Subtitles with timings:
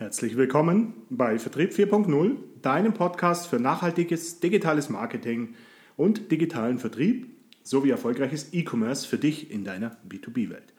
[0.00, 5.54] Herzlich willkommen bei Vertrieb 4.0, deinem Podcast für nachhaltiges digitales Marketing
[5.98, 7.26] und digitalen Vertrieb
[7.62, 10.72] sowie erfolgreiches E-Commerce für dich in deiner B2B-Welt.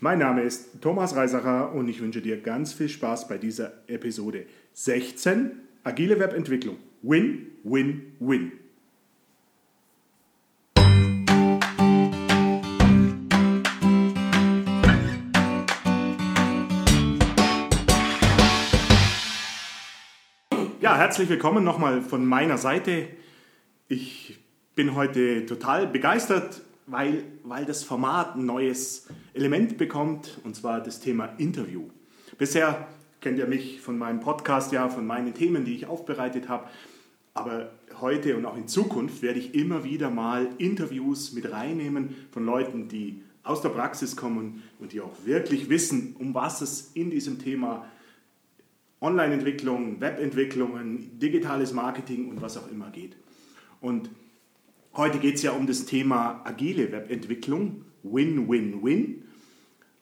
[0.00, 4.44] Mein Name ist Thomas Reisacher und ich wünsche dir ganz viel Spaß bei dieser Episode
[4.74, 5.52] 16
[5.82, 6.76] Agile Webentwicklung.
[7.00, 8.52] Win, win, win.
[20.96, 23.08] Herzlich willkommen nochmal von meiner Seite.
[23.86, 24.38] Ich
[24.74, 31.00] bin heute total begeistert, weil, weil das Format ein neues Element bekommt, und zwar das
[31.00, 31.90] Thema Interview.
[32.38, 32.88] Bisher
[33.20, 36.66] kennt ihr mich von meinem Podcast, ja, von meinen Themen, die ich aufbereitet habe.
[37.34, 42.46] Aber heute und auch in Zukunft werde ich immer wieder mal Interviews mit reinnehmen von
[42.46, 47.10] Leuten, die aus der Praxis kommen und die auch wirklich wissen, um was es in
[47.10, 47.96] diesem Thema geht
[49.06, 53.16] Online-Entwicklung, Webentwicklungen, digitales Marketing und was auch immer geht.
[53.80, 54.10] Und
[54.94, 59.22] heute geht es ja um das Thema agile Webentwicklung, Win-Win-Win.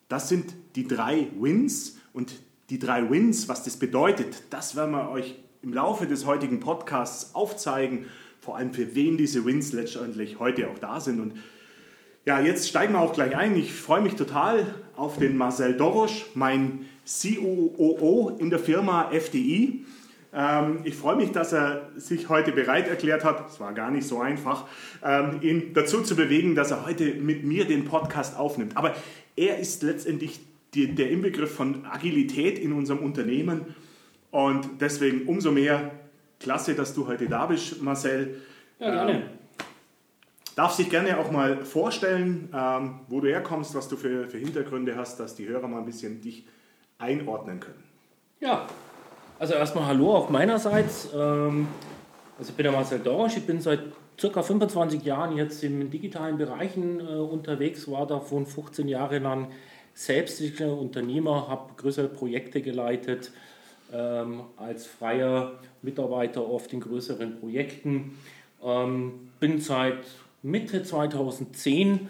[0.08, 5.10] Das sind die drei Wins und die drei Wins, was das bedeutet, das werden wir
[5.10, 8.06] euch im Laufe des heutigen Podcasts aufzeigen,
[8.40, 11.20] vor allem für wen diese Wins letztendlich heute auch da sind.
[11.20, 11.34] Und
[12.24, 13.54] ja, jetzt steigen wir auch gleich ein.
[13.56, 19.84] Ich freue mich total auf den Marcel Dorosch, mein COO in der Firma FDI.
[20.34, 24.06] Ähm, ich freue mich, dass er sich heute bereit erklärt hat, es war gar nicht
[24.06, 24.66] so einfach,
[25.02, 28.76] ähm, ihn dazu zu bewegen, dass er heute mit mir den Podcast aufnimmt.
[28.76, 28.94] Aber
[29.36, 30.40] er ist letztendlich
[30.74, 33.76] der Inbegriff von Agilität in unserem Unternehmen
[34.32, 35.92] und deswegen umso mehr
[36.40, 38.42] klasse, dass du heute da bist, Marcel.
[38.80, 39.12] Ja, gerne.
[39.12, 39.22] Ähm,
[40.56, 42.48] darf sich gerne auch mal vorstellen,
[43.08, 46.20] wo du herkommst, was du für, für Hintergründe hast, dass die Hörer mal ein bisschen
[46.20, 46.44] dich
[46.98, 47.82] einordnen können.
[48.40, 48.66] Ja,
[49.38, 51.08] also erstmal Hallo auch meinerseits.
[51.14, 51.68] Ähm,
[52.38, 53.80] also ich bin der Marcel Dorsch, ich bin seit
[54.18, 59.48] circa 25 Jahren jetzt in digitalen Bereichen äh, unterwegs, war davon 15 Jahre lang
[59.94, 63.32] selbstständiger Unternehmer, habe größere Projekte geleitet,
[63.92, 65.52] ähm, als freier
[65.82, 68.18] Mitarbeiter oft in größeren Projekten.
[68.62, 69.98] Ähm, bin seit
[70.42, 72.08] Mitte 2010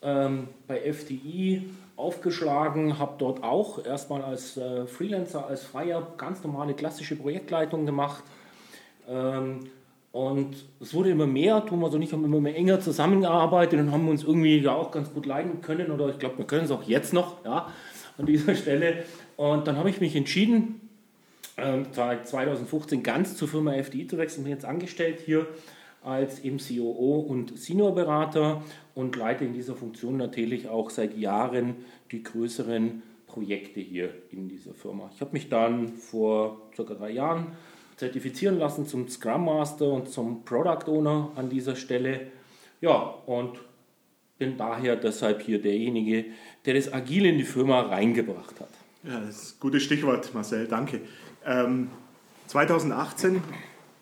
[0.00, 1.62] bei FDI
[2.02, 8.24] aufgeschlagen, habe dort auch erstmal als äh, Freelancer, als Freier ganz normale klassische Projektleitung gemacht.
[9.08, 9.60] Ähm,
[10.10, 14.08] und es wurde immer mehr, Thomas und ich haben immer mehr enger zusammengearbeitet und haben
[14.08, 16.82] uns irgendwie ja auch ganz gut leiden können oder ich glaube, wir können es auch
[16.82, 17.68] jetzt noch ja,
[18.18, 19.04] an dieser Stelle.
[19.36, 20.82] Und dann habe ich mich entschieden,
[21.56, 25.46] äh, 2015 ganz zur Firma FDI zu wechseln, bin jetzt angestellt hier
[26.04, 28.62] als eben COO und Seniorberater
[28.94, 31.76] und leite in dieser Funktion natürlich auch seit Jahren
[32.10, 35.10] die größeren Projekte hier in dieser Firma.
[35.14, 37.48] Ich habe mich dann vor circa drei Jahren
[37.96, 42.28] zertifizieren lassen zum Scrum Master und zum Product Owner an dieser Stelle.
[42.80, 43.58] Ja, und
[44.38, 46.24] bin daher deshalb hier derjenige,
[46.64, 48.70] der das Agile in die Firma reingebracht hat.
[49.04, 51.00] Ja, das ist ein gutes Stichwort, Marcel, danke.
[51.46, 51.90] Ähm,
[52.48, 53.40] 2018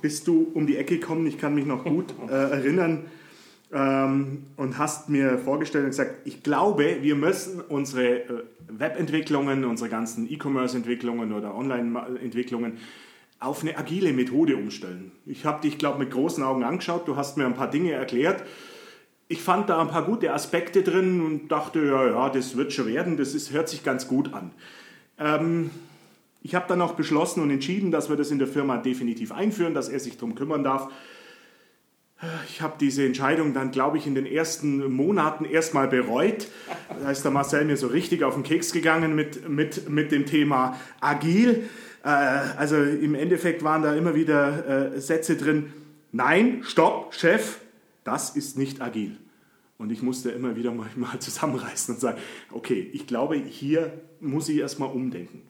[0.00, 3.04] bist du um die Ecke gekommen, ich kann mich noch gut äh, erinnern,
[3.72, 9.88] ähm, und hast mir vorgestellt und gesagt, ich glaube, wir müssen unsere äh, Webentwicklungen, unsere
[9.88, 12.78] ganzen E-Commerce-Entwicklungen oder Online-Entwicklungen
[13.38, 15.12] auf eine agile Methode umstellen.
[15.24, 18.42] Ich habe dich, glaube mit großen Augen angeschaut, du hast mir ein paar Dinge erklärt.
[19.28, 22.86] Ich fand da ein paar gute Aspekte drin und dachte, ja, ja, das wird schon
[22.86, 24.50] werden, das ist, hört sich ganz gut an.
[25.18, 25.70] Ähm,
[26.42, 29.74] ich habe dann auch beschlossen und entschieden, dass wir das in der Firma definitiv einführen,
[29.74, 30.90] dass er sich darum kümmern darf.
[32.48, 36.48] Ich habe diese Entscheidung dann, glaube ich, in den ersten Monaten erstmal bereut.
[37.02, 40.26] Da ist der Marcel mir so richtig auf den Keks gegangen mit, mit, mit dem
[40.26, 41.68] Thema agil.
[42.04, 45.72] Äh, also im Endeffekt waren da immer wieder äh, Sätze drin,
[46.12, 47.60] nein, stopp, Chef,
[48.04, 49.16] das ist nicht agil.
[49.78, 52.18] Und ich musste immer wieder mal, mal zusammenreißen und sagen,
[52.52, 55.42] okay, ich glaube, hier muss ich erstmal umdenken.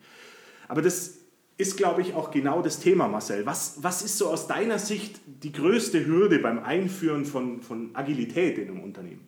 [0.71, 1.17] Aber das
[1.57, 3.45] ist, glaube ich, auch genau das Thema, Marcel.
[3.45, 8.57] Was, was ist so aus deiner Sicht die größte Hürde beim Einführen von, von Agilität
[8.57, 9.27] in einem Unternehmen?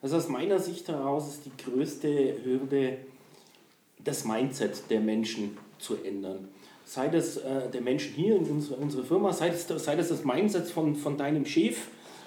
[0.00, 2.98] Also aus meiner Sicht heraus ist die größte Hürde,
[4.04, 6.50] das Mindset der Menschen zu ändern.
[6.84, 10.24] Sei das äh, der Menschen hier in unserer, unserer Firma, sei das, sei das das
[10.24, 11.78] Mindset von, von deinem Chef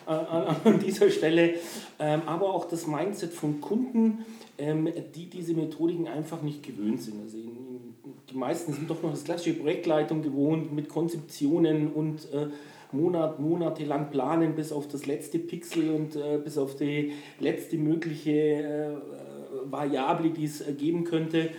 [0.05, 1.53] äh, an dieser Stelle,
[1.97, 4.25] ähm, aber auch das Mindset von Kunden,
[4.57, 7.21] ähm, die diese Methodiken einfach nicht gewöhnt sind.
[7.21, 7.68] Also in,
[8.31, 12.47] die meisten sind doch noch das klassische Projektleitung gewohnt mit Konzeptionen und äh,
[12.91, 18.31] Monat, monatelang planen bis auf das letzte Pixel und äh, bis auf die letzte mögliche
[18.31, 18.95] äh,
[19.65, 21.51] Variable, die es geben könnte.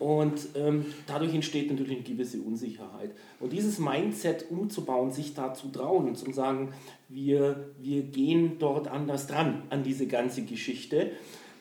[0.00, 3.12] Und ähm, dadurch entsteht natürlich eine gewisse Unsicherheit.
[3.38, 6.72] Und dieses Mindset umzubauen, sich da zu trauen und zu sagen,
[7.08, 11.12] wir, wir gehen dort anders dran an diese ganze Geschichte.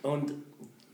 [0.02, 0.34] Und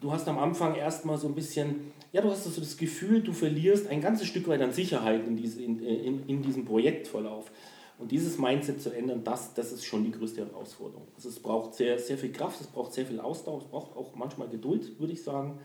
[0.02, 3.34] du hast am Anfang erstmal so ein bisschen, ja, du hast so das Gefühl, du
[3.34, 7.52] verlierst ein ganzes Stück weit an Sicherheit in, diese, in, in, in diesem Projektverlauf.
[8.00, 11.08] Und dieses Mindset zu ändern, das, das ist schon die größte Herausforderung.
[11.16, 14.16] Also es braucht sehr, sehr viel Kraft, es braucht sehr viel Ausdauer, es braucht auch
[14.16, 15.60] manchmal Geduld, würde ich sagen.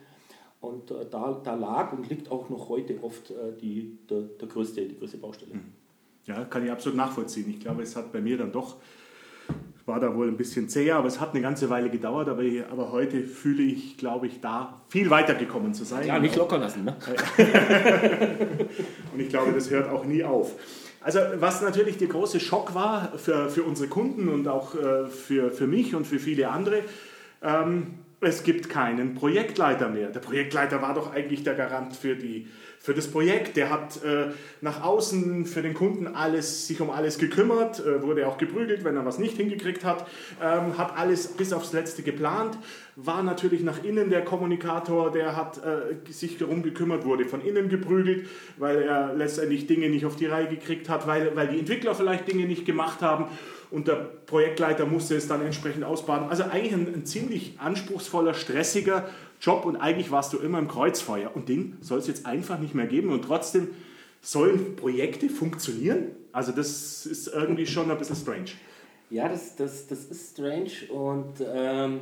[0.60, 4.48] Und äh, da, da lag und liegt auch noch heute oft äh, die, der, der
[4.48, 5.54] größte, die größte Baustelle.
[5.54, 5.72] Mhm.
[6.26, 7.48] Ja, kann ich absolut nachvollziehen.
[7.50, 8.76] Ich glaube, es hat bei mir dann doch,
[9.86, 12.28] war da wohl ein bisschen zäher, aber es hat eine ganze Weile gedauert.
[12.28, 16.06] Aber, aber heute fühle ich, glaube ich, da viel weitergekommen zu sein.
[16.06, 16.84] Ja, nicht locker lassen.
[16.84, 16.96] Ne?
[19.12, 20.52] und ich glaube, das hört auch nie auf.
[21.02, 25.52] Also was natürlich der große Schock war für, für unsere Kunden und auch äh, für,
[25.52, 26.80] für mich und für viele andere,
[27.42, 30.08] ähm, es gibt keinen Projektleiter mehr.
[30.08, 32.48] Der Projektleiter war doch eigentlich der Garant für die
[32.84, 33.56] für das Projekt.
[33.56, 34.26] Der hat äh,
[34.60, 38.94] nach außen für den Kunden alles, sich um alles gekümmert, äh, wurde auch geprügelt, wenn
[38.94, 40.06] er was nicht hingekriegt hat,
[40.42, 42.58] ähm, hat alles bis aufs Letzte geplant,
[42.94, 47.70] war natürlich nach innen der Kommunikator, der hat äh, sich darum gekümmert, wurde von innen
[47.70, 48.28] geprügelt,
[48.58, 52.28] weil er letztendlich Dinge nicht auf die Reihe gekriegt hat, weil, weil die Entwickler vielleicht
[52.28, 53.28] Dinge nicht gemacht haben
[53.74, 56.28] und der Projektleiter musste es dann entsprechend ausbaden.
[56.28, 59.08] Also eigentlich ein, ein ziemlich anspruchsvoller, stressiger
[59.40, 61.34] Job und eigentlich warst du immer im Kreuzfeuer.
[61.34, 63.10] Und den soll es jetzt einfach nicht mehr geben.
[63.10, 63.68] Und trotzdem
[64.22, 66.12] sollen Projekte funktionieren.
[66.30, 68.52] Also das ist irgendwie schon ein bisschen strange.
[69.10, 72.00] Ja, das, das, das ist strange und ähm,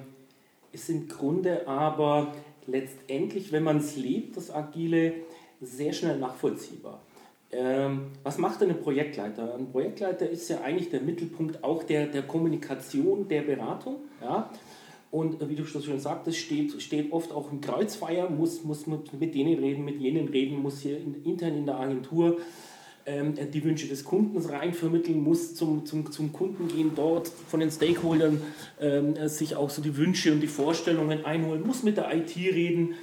[0.73, 2.35] ist im Grunde aber
[2.67, 5.15] letztendlich, wenn man es lebt, das Agile,
[5.61, 7.01] sehr schnell nachvollziehbar.
[7.53, 9.55] Ähm, was macht denn ein Projektleiter?
[9.55, 13.97] Ein Projektleiter ist ja eigentlich der Mittelpunkt auch der, der Kommunikation, der Beratung.
[14.23, 14.51] Ja?
[15.11, 19.35] Und äh, wie du schon sagtest, steht, steht oft auch im Kreuzfeuer, muss, muss mit
[19.35, 22.39] denen reden, mit jenen reden, muss hier in, intern in der Agentur
[23.05, 27.71] ähm, die Wünsche des Kundens reinvermitteln, muss zum, zum, zum Kunden gehen, dort von den
[27.71, 28.41] Stakeholdern
[28.81, 32.95] ähm, sich auch so die Wünsche und die Vorstellungen einholen, muss mit der IT reden.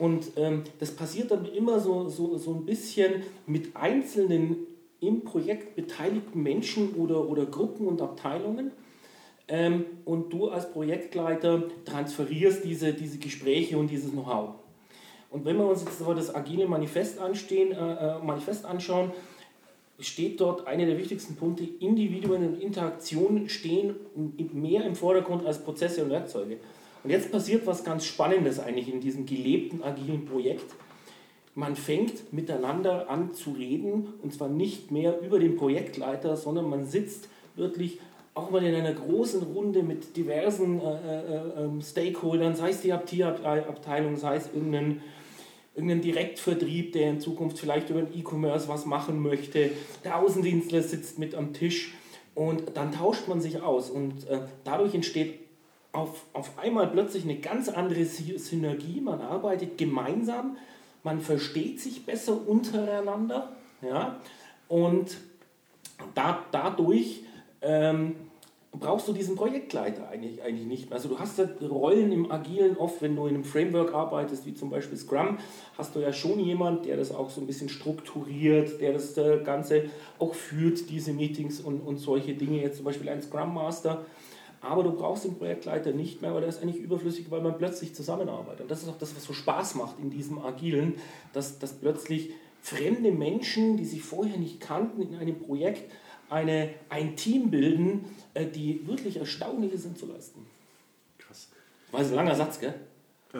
[0.00, 4.56] Und ähm, das passiert dann immer so, so, so ein bisschen mit einzelnen
[5.00, 8.70] im Projekt beteiligten Menschen oder, oder Gruppen und Abteilungen
[9.46, 14.54] ähm, und du als Projektleiter transferierst diese, diese Gespräche und dieses Know-how.
[15.30, 19.12] Und wenn wir uns jetzt das agile Manifest, anstehen, äh, äh, Manifest anschauen,
[19.98, 23.96] steht dort einer der wichtigsten Punkte, Individuen und Interaktionen stehen
[24.54, 26.56] mehr im Vordergrund als Prozesse und Werkzeuge.
[27.02, 30.74] Und jetzt passiert was ganz Spannendes eigentlich in diesem gelebten agilen Projekt.
[31.54, 36.86] Man fängt miteinander an zu reden und zwar nicht mehr über den Projektleiter, sondern man
[36.86, 37.98] sitzt wirklich
[38.34, 42.90] auch mal in einer großen Runde mit diversen äh, äh, ähm, Stakeholdern, sei es die
[42.90, 45.02] IT-Abteilung, sei es irgendein,
[45.74, 49.70] irgendein Direktvertrieb, der in Zukunft vielleicht über den E-Commerce was machen möchte.
[50.04, 51.94] Der Außendienstler sitzt mit am Tisch
[52.34, 55.49] und dann tauscht man sich aus und äh, dadurch entsteht
[55.92, 59.00] auf, auf einmal plötzlich eine ganz andere Synergie.
[59.00, 60.56] Man arbeitet gemeinsam,
[61.02, 63.52] man versteht sich besser untereinander
[63.82, 64.20] ja,
[64.68, 65.16] und
[66.14, 67.22] da, dadurch
[67.62, 68.14] ähm,
[68.72, 70.96] brauchst du diesen Projektleiter eigentlich, eigentlich nicht mehr.
[70.96, 74.54] Also du hast ja Rollen im Agilen oft, wenn du in einem Framework arbeitest, wie
[74.54, 75.38] zum Beispiel Scrum,
[75.76, 79.42] hast du ja schon jemand, der das auch so ein bisschen strukturiert, der das äh,
[79.42, 79.86] Ganze
[80.18, 84.04] auch führt, diese Meetings und, und solche Dinge, jetzt zum Beispiel ein Scrum Master.
[84.60, 87.94] Aber du brauchst den Projektleiter nicht mehr, weil der ist eigentlich überflüssig, weil man plötzlich
[87.94, 88.62] zusammenarbeitet.
[88.62, 90.94] Und das ist auch das, was so Spaß macht in diesem Agilen,
[91.32, 95.90] dass, dass plötzlich fremde Menschen, die sich vorher nicht kannten, in einem Projekt
[96.28, 100.46] eine, ein Team bilden, äh, die wirklich Erstaunliches sind zu leisten.
[101.18, 101.48] Krass.
[101.90, 102.74] War ein langer Satz, gell?
[103.32, 103.38] Äh,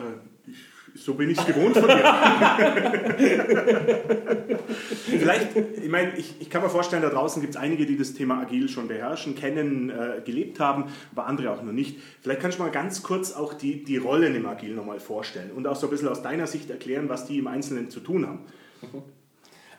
[0.49, 0.57] ich,
[0.95, 2.03] so bin ich es gewohnt von dir.
[5.05, 8.13] Vielleicht, ich meine, ich, ich kann mir vorstellen, da draußen gibt es einige, die das
[8.13, 11.99] Thema Agil schon beherrschen, kennen, äh, gelebt haben, aber andere auch noch nicht.
[12.21, 15.67] Vielleicht kannst du mal ganz kurz auch die, die Rollen im Agil nochmal vorstellen und
[15.67, 18.39] auch so ein bisschen aus deiner Sicht erklären, was die im Einzelnen zu tun haben.
[18.81, 19.01] Mhm.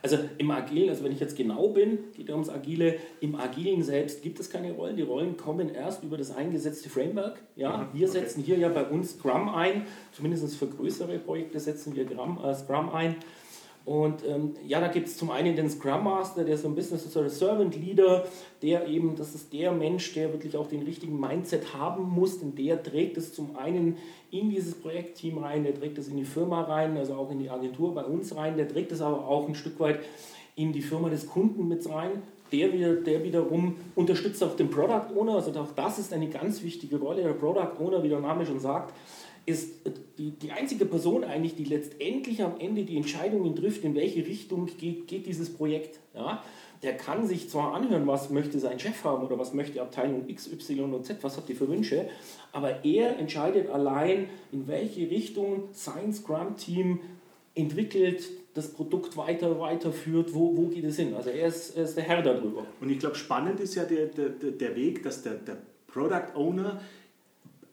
[0.02, 3.85] Also im Agilen, also wenn ich jetzt genau bin, geht es ums Agile, im Agilen
[3.85, 4.97] selbst gibt es keine Rollen.
[4.97, 7.40] Die Rollen kommen erst über das eingesetzte Framework.
[7.54, 12.04] Ja, wir setzen hier ja bei uns Scrum ein, zumindest für größere Projekte setzen wir
[12.11, 13.14] äh, Scrum ein.
[13.84, 16.74] Und ähm, ja, da gibt es zum einen den Scrum Master, der ist so ein
[16.74, 18.24] Business Servant Leader,
[18.62, 22.54] der eben, das ist der Mensch, der wirklich auch den richtigen Mindset haben muss, denn
[22.54, 23.96] der trägt es zum einen
[24.30, 27.50] in dieses Projektteam rein, der trägt es in die Firma rein, also auch in die
[27.50, 29.98] Agentur bei uns rein, der trägt es aber auch ein Stück weit
[30.54, 32.22] in die Firma des Kunden mit rein.
[32.52, 36.98] Der, der wiederum unterstützt auch den Product Owner, also auch das ist eine ganz wichtige
[36.98, 37.22] Rolle.
[37.22, 38.94] Der Product Owner, wie der Name schon sagt,
[39.44, 39.80] ist
[40.18, 44.66] die, die einzige Person eigentlich, die letztendlich am Ende die Entscheidungen trifft, in welche Richtung
[44.78, 45.99] geht, geht dieses Projekt.
[46.14, 46.42] Ja?
[46.82, 50.50] Der kann sich zwar anhören, was möchte sein Chef haben oder was möchte Abteilung X,
[50.52, 52.08] Y und Z, was hat die für Wünsche,
[52.52, 57.00] aber er entscheidet allein, in welche Richtung sein Scrum-Team
[57.54, 61.14] entwickelt, das Produkt weiter, weiterführt, wo, wo geht es hin?
[61.14, 62.66] Also er ist, er ist der Herr darüber.
[62.80, 65.56] Und ich glaube, spannend ist ja der, der, der Weg, dass der, der
[65.87, 66.80] Product Owner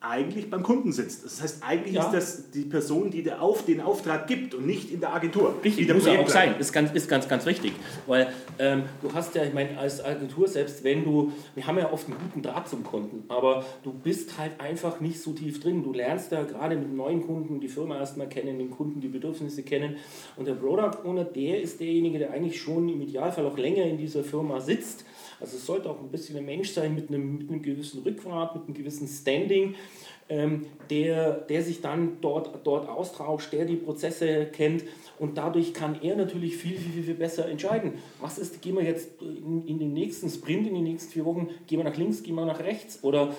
[0.02, 1.26] eigentlich beim Kunden sitzt.
[1.26, 2.06] Das heißt, eigentlich ja.
[2.06, 5.56] ist das die Person, die der auf, den Auftrag gibt und nicht in der Agentur.
[5.62, 6.56] Richtig, muss auch sein.
[6.58, 7.74] Ist ganz, ist ganz, ganz wichtig.
[8.08, 11.92] Weil ähm, du hast ja, ich meine, als Agentur, selbst wenn du, wir haben ja
[11.92, 15.84] oft einen guten Draht zum Kunden, aber du bist halt einfach nicht so tief drin.
[15.84, 19.64] Du lernst ja gerade mit neuen Kunden die Firma erstmal kennen, den Kunden die Bedürfnisse
[19.64, 19.98] kennen.
[20.38, 23.98] Und der Product Owner, der ist derjenige, der eigentlich schon im Idealfall auch länger in
[23.98, 25.04] dieser Firma sitzt
[25.40, 28.56] also es sollte auch ein bisschen ein Mensch sein mit einem, mit einem gewissen Rückgrat,
[28.56, 29.76] mit einem gewissen Standing,
[30.28, 34.84] ähm, der, der sich dann dort, dort austauscht, der die Prozesse kennt.
[35.18, 37.94] Und dadurch kann er natürlich viel, viel, viel besser entscheiden.
[38.20, 41.50] Was ist, gehen wir jetzt in, in den nächsten Sprint, in den nächsten vier Wochen,
[41.68, 43.04] gehen wir nach links, gehen wir nach rechts?
[43.04, 43.34] Oder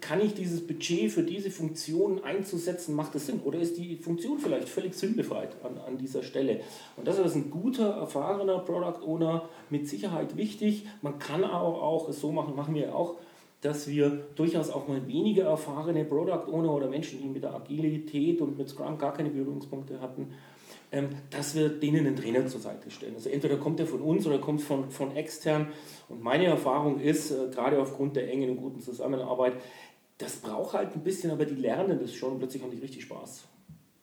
[0.00, 3.40] kann ich dieses Budget für diese Funktion einzusetzen, macht das Sinn?
[3.44, 6.60] Oder ist die Funktion vielleicht völlig sinnbefreit an, an dieser Stelle?
[6.96, 10.86] Und das ist ein guter, erfahrener Product Owner mit Sicherheit wichtig.
[11.02, 13.16] Man kann aber auch es so machen, machen wir auch,
[13.60, 18.40] dass wir durchaus auch mal weniger erfahrene Product Owner oder Menschen, die mit der Agilität
[18.40, 20.32] und mit Scrum gar keine Berührungspunkte hatten,
[20.90, 23.14] ähm, dass wir denen einen Trainer zur Seite stellen.
[23.14, 25.68] Also entweder kommt er von uns oder kommt von, von extern.
[26.12, 29.54] Und meine Erfahrung ist, äh, gerade aufgrund der engen und guten Zusammenarbeit,
[30.18, 33.44] das braucht halt ein bisschen, aber die lernen das schon, plötzlich haben die richtig Spaß.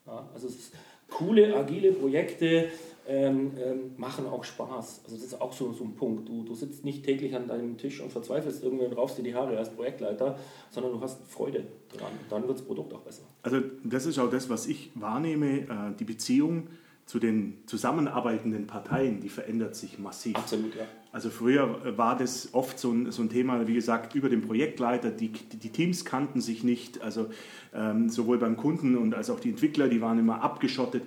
[0.07, 0.73] Ja, also es ist
[1.09, 2.69] coole, agile Projekte
[3.07, 5.01] ähm, ähm, machen auch Spaß.
[5.03, 6.29] Also das ist auch so, so ein Punkt.
[6.29, 9.33] Du, du sitzt nicht täglich an deinem Tisch und verzweifelst irgendwie und raufst dir die
[9.33, 10.37] Haare als Projektleiter,
[10.69, 12.11] sondern du hast Freude dran.
[12.29, 13.23] Dann wird das Produkt auch besser.
[13.41, 15.61] Also das ist auch das, was ich wahrnehme.
[15.61, 16.67] Äh, die Beziehung
[17.07, 20.35] zu den zusammenarbeitenden Parteien, die verändert sich massiv.
[20.35, 20.83] Absolut, ja.
[21.11, 25.09] Also früher war das oft so ein, so ein Thema, wie gesagt, über den Projektleiter,
[25.09, 27.29] die, die Teams kannten sich nicht, also
[27.73, 31.01] ähm, sowohl beim Kunden und als auch die Entwickler, die waren immer abgeschottet.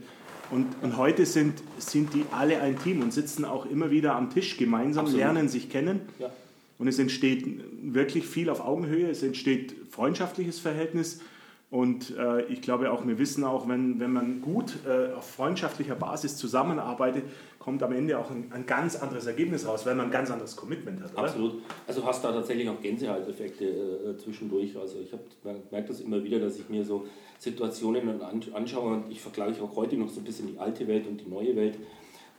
[0.50, 4.30] Und, und heute sind, sind die alle ein Team und sitzen auch immer wieder am
[4.30, 5.24] Tisch gemeinsam, Absolut.
[5.24, 6.00] lernen sich kennen.
[6.18, 6.30] Ja.
[6.78, 7.46] Und es entsteht
[7.80, 11.20] wirklich viel auf Augenhöhe, es entsteht freundschaftliches Verhältnis
[11.72, 15.94] und äh, ich glaube auch, wir wissen auch, wenn, wenn man gut äh, auf freundschaftlicher
[15.94, 17.24] Basis zusammenarbeitet,
[17.58, 20.54] kommt am Ende auch ein, ein, ganz anderes Ergebnis raus, weil man ein ganz anderes
[20.54, 21.14] Commitment hat.
[21.14, 21.22] Oder?
[21.22, 21.62] Absolut.
[21.86, 24.76] Also hast da tatsächlich auch Gänsehauteffekte äh, zwischendurch.
[24.76, 25.10] Also ich
[25.70, 27.06] merke das immer wieder, dass ich mir so
[27.38, 28.20] Situationen
[28.52, 31.30] anschaue und ich vergleiche auch heute noch so ein bisschen die alte Welt und die
[31.30, 31.78] neue Welt.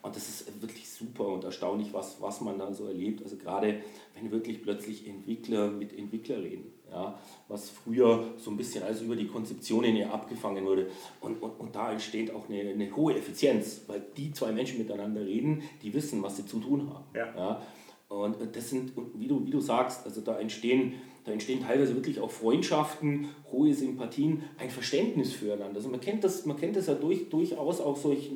[0.03, 3.23] Und das ist wirklich super und erstaunlich, was, was man dann so erlebt.
[3.23, 3.81] Also gerade
[4.13, 9.15] wenn wirklich plötzlich Entwickler mit Entwickler reden ja, was früher so ein bisschen also über
[9.15, 10.87] die Konzeptionen ja abgefangen wurde.
[11.19, 15.21] Und, und, und da entsteht auch eine, eine, hohe Effizienz, weil die zwei Menschen miteinander
[15.21, 17.05] reden, die wissen, was sie zu tun haben.
[17.15, 17.33] Ja.
[17.35, 17.61] ja.
[18.09, 20.93] Und das sind, wie du, wie du sagst, also da entstehen,
[21.25, 25.77] da entstehen teilweise wirklich auch Freundschaften, hohe Sympathien, ein Verständnis füreinander.
[25.77, 28.31] Also man kennt das, man kennt das ja durch, durchaus auch so, ich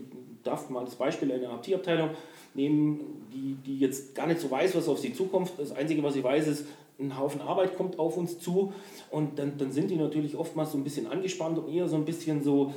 [0.47, 2.09] darf mal das Beispiel einer IT-Abteilung
[2.53, 5.51] nehmen, die, die jetzt gar nicht so weiß, was auf sie zukommt.
[5.57, 6.65] Das Einzige, was sie weiß, ist,
[6.99, 8.73] ein Haufen Arbeit kommt auf uns zu
[9.11, 12.05] und dann, dann sind die natürlich oftmals so ein bisschen angespannt und eher so ein
[12.05, 12.73] bisschen so,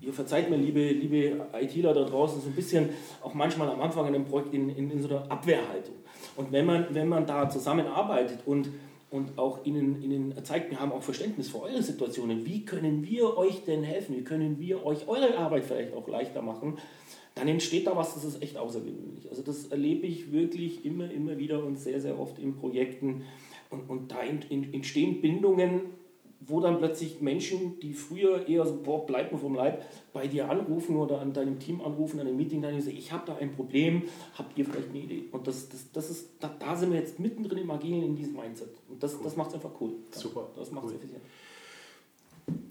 [0.00, 2.88] ihr verzeiht mir, liebe, liebe ITler da draußen, so ein bisschen
[3.22, 5.94] auch manchmal am Anfang in einem Projekt in, in, in so einer Abwehrhaltung.
[6.36, 8.68] Und wenn man, wenn man da zusammenarbeitet und,
[9.12, 13.36] und auch ihnen, ihnen zeigt, wir haben auch Verständnis für eure Situationen, wie können wir
[13.36, 16.78] euch denn helfen, wie können wir euch eure Arbeit vielleicht auch leichter machen,
[17.34, 19.28] dann entsteht da was, das ist echt außergewöhnlich.
[19.28, 23.24] Also das erlebe ich wirklich immer, immer wieder und sehr, sehr oft in Projekten.
[23.70, 25.82] Und, und da entstehen Bindungen,
[26.46, 30.50] wo dann plötzlich Menschen, die früher eher so, boah, bleib mir vom Leib, bei dir
[30.50, 33.52] anrufen oder an deinem Team anrufen, an einem Meeting, dann sagen, ich habe da ein
[33.52, 34.02] Problem,
[34.34, 35.24] habt ihr vielleicht eine Idee?
[35.30, 38.34] Und das, das, das ist, da, da sind wir jetzt mittendrin im Agilen in diesem
[38.34, 38.70] Mindset.
[38.88, 39.20] Und das, cool.
[39.24, 39.92] das macht es einfach cool.
[40.10, 40.48] Super.
[40.56, 40.98] Das macht es cool.
[40.98, 41.22] effizient.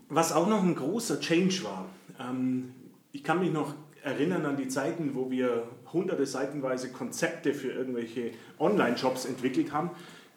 [0.09, 1.85] Was auch noch ein großer Change war,
[2.19, 2.73] ähm,
[3.13, 3.73] ich kann mich noch
[4.03, 9.91] erinnern an die Zeiten, wo wir hunderte seitenweise Konzepte für irgendwelche Online-Shops entwickelt haben.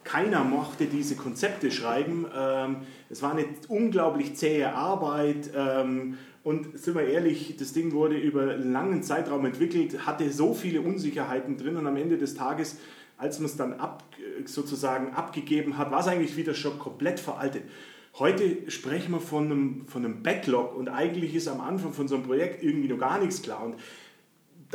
[0.05, 2.27] Keiner mochte diese Konzepte schreiben.
[2.33, 2.77] Ähm,
[3.09, 5.49] es war eine unglaublich zähe Arbeit.
[5.53, 10.53] Ähm, und sind wir ehrlich, das Ding wurde über einen langen Zeitraum entwickelt, hatte so
[10.53, 12.77] viele Unsicherheiten drin und am Ende des Tages,
[13.17, 14.03] als man es dann ab,
[14.45, 17.63] sozusagen abgegeben hat, war es eigentlich wieder schon komplett veraltet.
[18.19, 22.13] Heute sprechen wir von einem, von einem Backlog und eigentlich ist am Anfang von so
[22.13, 23.63] einem Projekt irgendwie noch gar nichts klar.
[23.63, 23.75] Und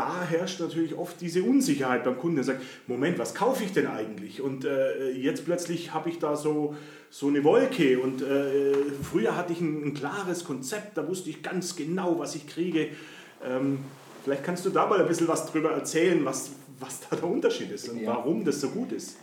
[0.01, 2.39] da herrscht natürlich oft diese Unsicherheit beim Kunden.
[2.39, 4.41] Er sagt, Moment, was kaufe ich denn eigentlich?
[4.41, 6.75] Und äh, jetzt plötzlich habe ich da so,
[7.11, 11.43] so eine Wolke und äh, früher hatte ich ein, ein, klares Konzept, da wusste ich
[11.43, 12.89] ganz genau, was ich kriege.
[13.45, 13.81] Ähm,
[14.25, 17.71] vielleicht kannst du da mal ein bisschen was drüber erzählen, was, was da der Unterschied
[17.71, 18.15] ist und ja.
[18.15, 19.19] warum das so gut ist.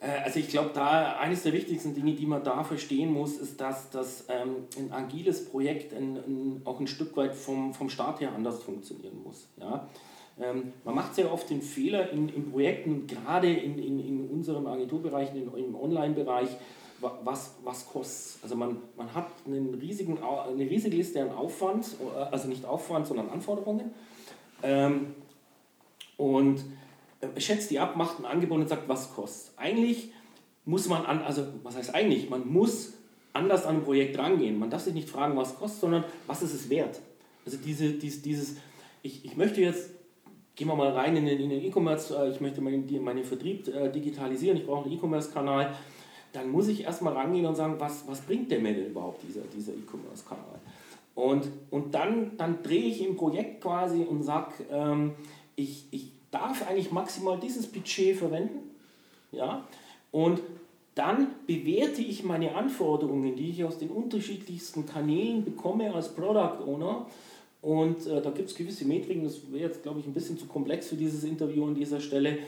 [0.00, 3.58] Äh, also ich glaube, da eines der wichtigsten Dinge, die man da verstehen muss, ist,
[3.58, 8.20] dass, dass ähm, ein agiles Projekt ein, ein, auch ein Stück weit vom, vom Start
[8.20, 9.48] her anders funktionieren muss.
[9.58, 9.88] Ja?
[10.40, 14.66] Ähm, man macht sehr oft den Fehler in, in Projekten, gerade in, in, in unserem
[14.66, 16.48] Agenturbereich, in, im Online-Bereich,
[17.24, 18.42] was, was kostet.
[18.42, 23.06] Also man, man hat einen riesigen, eine riesige Liste an Aufwand, äh, also nicht Aufwand,
[23.06, 23.90] sondern Anforderungen.
[24.62, 25.14] Ähm,
[26.16, 26.64] und
[27.20, 29.58] äh, schätzt die ab, macht ein Angebot und sagt, was kostet.
[29.58, 30.12] Eigentlich
[30.64, 32.94] muss man an, also was heißt eigentlich, man muss
[33.32, 34.58] anders an ein Projekt rangehen.
[34.58, 37.00] Man darf sich nicht fragen, was kostet, sondern was ist es wert.
[37.44, 38.56] Also diese, dies, dieses,
[39.02, 39.90] ich, ich möchte jetzt,
[40.60, 44.58] gehen wir mal rein in den E-Commerce, e ich möchte meinen, meinen Vertrieb äh, digitalisieren,
[44.58, 45.74] ich brauche einen E-Commerce-Kanal,
[46.34, 49.40] dann muss ich erstmal rangehen und sagen, was, was bringt der mir denn überhaupt, dieser,
[49.40, 50.60] E-Commerce-Kanal.
[51.14, 55.12] Und, und dann, dann drehe ich im Projekt quasi und sage, ähm,
[55.56, 58.58] ich, ich darf eigentlich maximal dieses Budget verwenden.
[59.32, 59.64] Ja?
[60.12, 60.42] Und
[60.94, 67.06] dann bewerte ich meine Anforderungen, die ich aus den unterschiedlichsten Kanälen bekomme als Product Owner.
[67.62, 70.46] Und äh, da gibt es gewisse Metriken, das wäre jetzt, glaube ich, ein bisschen zu
[70.46, 72.38] komplex für dieses Interview an dieser Stelle.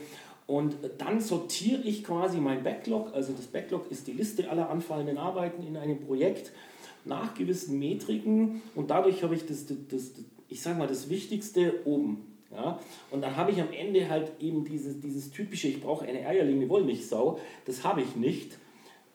[0.47, 5.17] Und dann sortiere ich quasi mein Backlog, also das Backlog ist die Liste aller anfallenden
[5.17, 6.51] Arbeiten in einem Projekt
[7.05, 10.11] nach gewissen Metriken und dadurch habe ich das, das, das
[10.49, 12.25] ich sage mal, das Wichtigste oben.
[12.51, 12.79] Ja?
[13.11, 16.69] Und dann habe ich am Ende halt eben dieses, dieses typische, ich brauche eine eierlegende
[16.69, 18.57] Wollmilchsau, das habe ich nicht,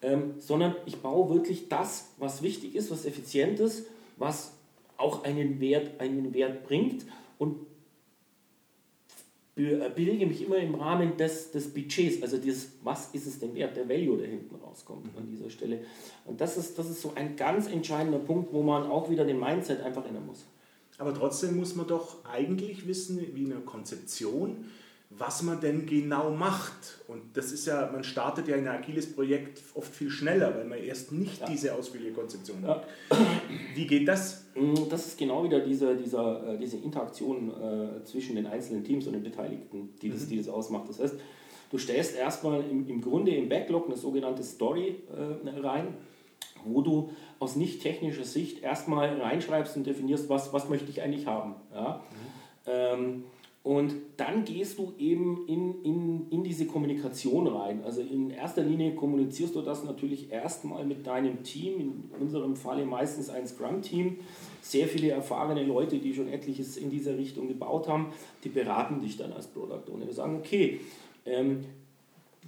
[0.02, 3.86] ähm, sondern ich baue wirklich das, was wichtig ist, was effizient ist,
[4.16, 4.57] was
[4.98, 7.06] auch einen Wert, einen Wert bringt
[7.38, 7.56] und
[9.58, 13.54] äh, bewege mich immer im Rahmen des, des Budgets, also dieses, was ist es denn
[13.54, 15.80] wert, der Value, der hinten rauskommt an dieser Stelle.
[16.24, 19.40] Und das ist, das ist so ein ganz entscheidender Punkt, wo man auch wieder den
[19.40, 20.46] Mindset einfach ändern muss.
[20.98, 24.66] Aber trotzdem muss man doch eigentlich wissen, wie eine Konzeption,
[25.10, 27.00] was man denn genau macht.
[27.08, 30.78] Und das ist ja, man startet ja ein agiles Projekt oft viel schneller, weil man
[30.78, 31.46] erst nicht ja.
[31.46, 32.86] diese ausführliche Konzeption hat.
[33.10, 33.16] Ja.
[33.74, 34.44] Wie geht das?
[34.54, 39.06] Mm, das ist genau wieder diese, dieser, äh, diese Interaktion äh, zwischen den einzelnen Teams
[39.06, 40.28] und den Beteiligten, die das, mhm.
[40.28, 40.88] die das ausmacht.
[40.88, 41.14] Das heißt,
[41.70, 45.94] du stellst erstmal im, im Grunde im Backlog eine sogenannte Story äh, rein,
[46.64, 51.26] wo du aus nicht technischer Sicht erstmal reinschreibst und definierst, was, was möchte ich eigentlich
[51.26, 51.54] haben.
[51.72, 52.02] Ja?
[52.10, 52.66] Mhm.
[52.66, 53.24] Ähm,
[53.68, 57.84] und dann gehst du eben in, in, in diese Kommunikation rein.
[57.84, 62.86] Also in erster Linie kommunizierst du das natürlich erstmal mit deinem Team, in unserem Falle
[62.86, 64.20] meistens ein Scrum-Team.
[64.62, 68.06] Sehr viele erfahrene Leute, die schon etliches in dieser Richtung gebaut haben,
[68.42, 70.06] die beraten dich dann als Product Owner.
[70.06, 70.80] Die sagen, okay,
[71.26, 71.66] ähm,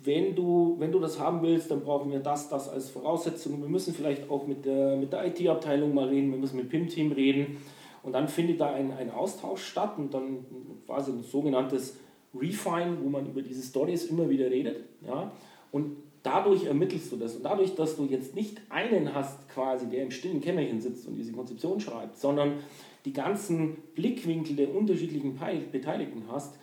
[0.02, 3.61] wenn du, wenn du das haben willst, dann brauchen wir das, das als Voraussetzung.
[3.61, 7.12] Wir müssen vielleicht auch mit der, mit der IT-Abteilung mal reden, wir müssen mit PIM-Team
[7.12, 7.59] reden.
[8.02, 10.44] Und dann findet da ein, ein Austausch statt und dann
[10.86, 11.98] quasi ein sogenanntes
[12.34, 14.84] Refine, wo man über diese Stories immer wieder redet.
[15.06, 15.32] Ja?
[15.72, 17.36] Und dadurch ermittelst du das.
[17.36, 21.16] Und dadurch, dass du jetzt nicht einen hast, quasi, der im stillen Kämmerchen sitzt und
[21.16, 22.54] diese Konzeption schreibt, sondern
[23.04, 25.38] die ganzen Blickwinkel der unterschiedlichen
[25.72, 26.54] Beteiligten hast,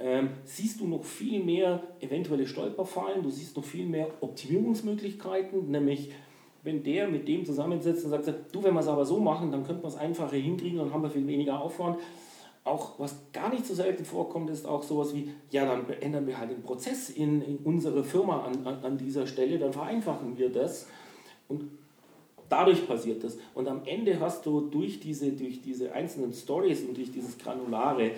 [0.00, 6.12] ähm, siehst du noch viel mehr eventuelle Stolperfallen, du siehst noch viel mehr Optimierungsmöglichkeiten, nämlich
[6.62, 9.64] wenn der mit dem zusammensetzt und sagt, du, wenn wir es aber so machen, dann
[9.64, 11.98] könnte man es einfacher hinkriegen, dann haben wir viel weniger Aufwand.
[12.64, 16.38] Auch was gar nicht so selten vorkommt, ist auch sowas wie, ja, dann ändern wir
[16.38, 20.50] halt den Prozess in, in unserer Firma an, an, an dieser Stelle, dann vereinfachen wir
[20.50, 20.86] das.
[21.48, 21.70] Und
[22.48, 23.38] dadurch passiert das.
[23.54, 28.10] Und am Ende hast du durch diese, durch diese einzelnen Stories und durch dieses Granulare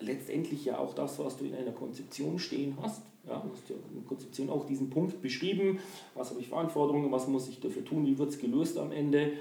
[0.00, 3.02] letztendlich ja auch das, was du in einer Konzeption stehen hast.
[3.28, 5.80] Ja, du hast ja in Konzeption auch diesen Punkt beschrieben,
[6.14, 9.32] was habe ich Verantwortung, was muss ich dafür tun, wie wird es gelöst am Ende.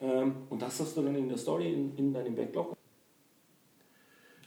[0.00, 2.76] Ähm, und das hast du dann in der Story, in, in deinem Backlog.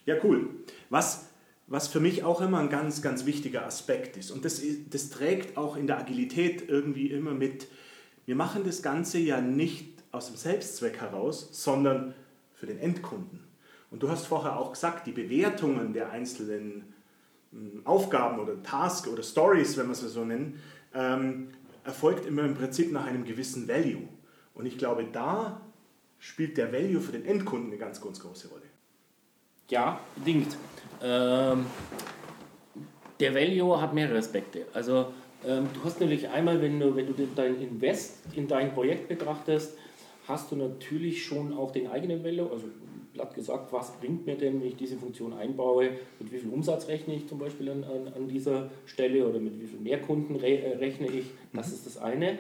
[0.06, 0.50] Ja, cool.
[0.92, 1.30] Was,
[1.66, 5.58] was für mich auch immer ein ganz, ganz wichtiger Aspekt ist, und das, das trägt
[5.58, 7.68] auch in der Agilität irgendwie immer mit,
[8.28, 12.14] wir machen das Ganze ja nicht aus dem Selbstzweck heraus, sondern
[12.54, 13.40] für den Endkunden.
[13.90, 16.94] Und du hast vorher auch gesagt, die Bewertungen der einzelnen
[17.84, 20.60] Aufgaben oder Tasks oder Stories, wenn wir sie so nennen,
[20.94, 21.50] ähm,
[21.84, 24.08] erfolgt immer im Prinzip nach einem gewissen Value.
[24.54, 25.62] Und ich glaube, da
[26.20, 28.64] spielt der Value für den Endkunden eine ganz, ganz große Rolle.
[29.70, 30.58] Ja, bedingt.
[31.02, 31.66] Ähm,
[33.20, 34.66] der Value hat mehrere Aspekte.
[34.74, 35.14] Also
[35.46, 39.78] ähm, du hast natürlich einmal, wenn du, wenn du dein Invest in dein Projekt betrachtest,
[40.28, 42.66] hast du natürlich schon auch den eigenen Value, also
[43.16, 46.88] platt gesagt, was bringt mir denn, wenn ich diese Funktion einbaue, mit wie viel Umsatz
[46.88, 50.76] rechne ich zum Beispiel an, an, dieser Stelle oder mit wie viel Mehrkunden re äh,
[50.78, 51.74] rechne ich, das mhm.
[51.74, 52.38] ist das eine.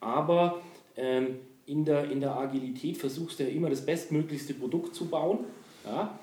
[0.00, 0.60] Aber
[0.96, 5.38] ähm, in, der, in der Agilität versuchst du ja immer das bestmöglichste Produkt zu bauen.
[5.84, 6.18] Ja?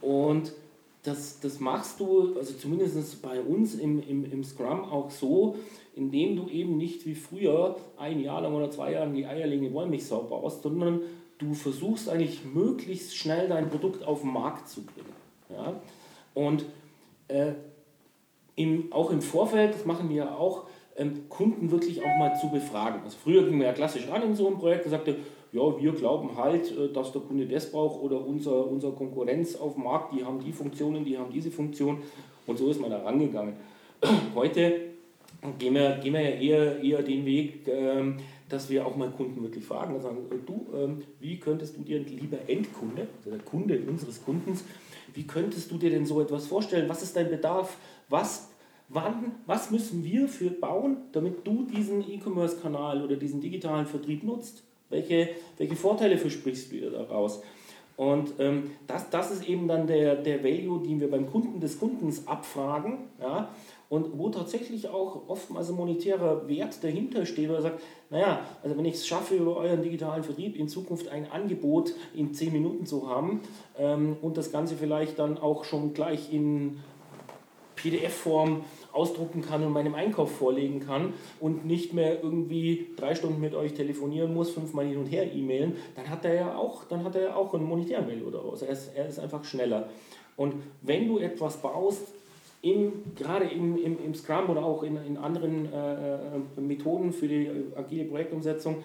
[0.00, 0.52] Und
[1.02, 5.56] das, das machst du, also zumindest bei uns im, im, im Scrum auch so,
[5.96, 10.22] indem du eben nicht wie früher ein Jahr lang oder zwei Jahre die eierlegende Wollmilchsau
[10.22, 11.00] baust, sondern
[11.40, 15.12] du versuchst eigentlich möglichst schnell dein Produkt auf den Markt zu bringen.
[15.48, 15.80] Ja?
[16.34, 16.66] Und
[17.28, 17.52] äh,
[18.56, 20.64] im, auch im Vorfeld, das machen wir auch,
[20.96, 23.00] ähm, Kunden wirklich auch mal zu befragen.
[23.02, 25.16] Also früher ging man ja klassisch ran in so ein Projekt und sagte,
[25.52, 29.74] ja, wir glauben halt, äh, dass der Kunde das braucht oder unser, unsere Konkurrenz auf
[29.74, 32.02] dem Markt, die haben die Funktionen, die haben diese Funktion
[32.46, 33.54] und so ist man da rangegangen.
[34.34, 34.89] Heute
[35.58, 39.42] gehen wir, gehen wir ja eher, eher den Weg, ähm, dass wir auch mal Kunden
[39.42, 43.40] wirklich fragen und sagen, äh, du, ähm, wie könntest du dir, lieber Endkunde, also der
[43.40, 44.64] Kunde unseres Kundens,
[45.14, 46.88] wie könntest du dir denn so etwas vorstellen?
[46.88, 47.76] Was ist dein Bedarf?
[48.08, 48.50] Was,
[48.88, 54.62] wann, was müssen wir für bauen, damit du diesen E-Commerce-Kanal oder diesen digitalen Vertrieb nutzt?
[54.88, 57.42] Welche, welche Vorteile versprichst du dir daraus?
[57.96, 61.78] Und ähm, das, das ist eben dann der, der Value, den wir beim Kunden des
[61.78, 62.98] Kundens abfragen.
[63.20, 63.50] Ja?
[63.90, 68.84] Und wo tatsächlich auch oftmals ein monetärer Wert dahinter steht, oder sagt, naja, also wenn
[68.84, 73.10] ich es schaffe, über euren digitalen Vertrieb in Zukunft ein Angebot in 10 Minuten zu
[73.10, 73.40] haben
[73.76, 76.78] ähm, und das Ganze vielleicht dann auch schon gleich in
[77.74, 83.56] PDF-Form ausdrucken kann und meinem Einkauf vorlegen kann und nicht mehr irgendwie drei Stunden mit
[83.56, 87.16] euch telefonieren muss, fünfmal hin und her e-mailen, dann hat er ja auch, dann hat
[87.16, 88.62] er ja auch einen monetären Value daraus.
[88.62, 89.88] Er ist, er ist einfach schneller.
[90.36, 92.06] Und wenn du etwas baust,
[92.62, 97.26] im, gerade im, im, im Scrum oder auch in, in anderen äh, äh, Methoden für
[97.26, 98.84] die agile Projektumsetzung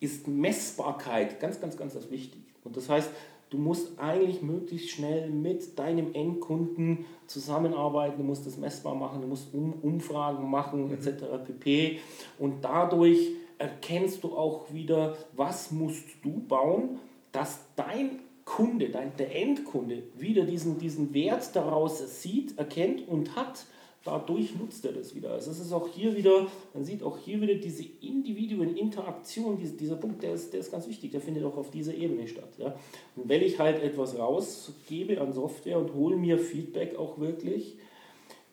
[0.00, 2.40] ist Messbarkeit ganz, ganz, ganz das wichtig.
[2.64, 3.10] Und das heißt,
[3.50, 9.26] du musst eigentlich möglichst schnell mit deinem Endkunden zusammenarbeiten, du musst das messbar machen, du
[9.26, 10.92] musst um, Umfragen machen, mhm.
[10.92, 11.24] etc.
[11.46, 11.98] pp.
[12.38, 17.00] Und dadurch erkennst du auch wieder, was musst du bauen,
[17.32, 23.66] dass dein Kunde, dein, der Endkunde wieder diesen, diesen Wert daraus sieht, erkennt und hat,
[24.04, 25.32] dadurch nutzt er das wieder.
[25.32, 29.74] Also es ist auch hier wieder, man sieht auch hier wieder diese individuellen Interaktion, diese,
[29.74, 32.48] dieser Punkt, der ist, der ist ganz wichtig, der findet auch auf dieser Ebene statt.
[32.56, 32.74] Ja.
[33.16, 37.76] Und wenn ich halt etwas rausgebe an Software und hole mir Feedback auch wirklich,